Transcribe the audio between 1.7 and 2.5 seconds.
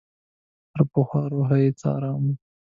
څه آرام وم.